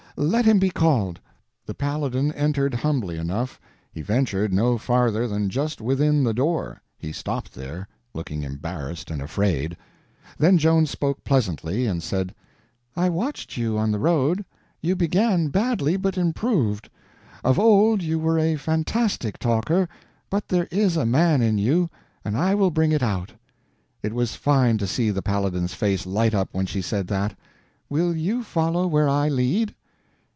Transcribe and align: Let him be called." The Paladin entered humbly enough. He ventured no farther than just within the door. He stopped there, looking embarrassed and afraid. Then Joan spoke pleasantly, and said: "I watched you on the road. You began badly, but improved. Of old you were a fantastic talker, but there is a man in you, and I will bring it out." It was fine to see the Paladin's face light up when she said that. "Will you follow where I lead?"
Let 0.17 0.43
him 0.45 0.59
be 0.59 0.69
called." 0.69 1.21
The 1.65 1.73
Paladin 1.73 2.33
entered 2.33 2.73
humbly 2.75 3.17
enough. 3.17 3.61
He 3.93 4.01
ventured 4.01 4.53
no 4.53 4.77
farther 4.77 5.25
than 5.25 5.49
just 5.49 5.79
within 5.79 6.25
the 6.25 6.33
door. 6.33 6.81
He 6.97 7.13
stopped 7.13 7.53
there, 7.55 7.87
looking 8.13 8.43
embarrassed 8.43 9.09
and 9.09 9.21
afraid. 9.21 9.77
Then 10.37 10.57
Joan 10.57 10.85
spoke 10.85 11.23
pleasantly, 11.23 11.87
and 11.87 12.03
said: 12.03 12.35
"I 12.95 13.07
watched 13.07 13.55
you 13.55 13.77
on 13.77 13.89
the 13.89 13.97
road. 13.99 14.43
You 14.81 14.97
began 14.97 15.47
badly, 15.47 15.95
but 15.95 16.17
improved. 16.17 16.89
Of 17.41 17.57
old 17.57 18.03
you 18.03 18.19
were 18.19 18.37
a 18.37 18.57
fantastic 18.57 19.39
talker, 19.39 19.87
but 20.29 20.49
there 20.49 20.67
is 20.69 20.97
a 20.97 21.05
man 21.05 21.41
in 21.41 21.57
you, 21.57 21.89
and 22.25 22.37
I 22.37 22.53
will 22.53 22.69
bring 22.69 22.91
it 22.91 23.01
out." 23.01 23.31
It 24.03 24.13
was 24.13 24.35
fine 24.35 24.77
to 24.79 24.87
see 24.87 25.09
the 25.09 25.21
Paladin's 25.23 25.73
face 25.73 26.05
light 26.05 26.33
up 26.35 26.49
when 26.51 26.65
she 26.65 26.81
said 26.81 27.07
that. 27.07 27.35
"Will 27.89 28.13
you 28.13 28.43
follow 28.43 28.85
where 28.85 29.07
I 29.07 29.27
lead?" 29.29 29.73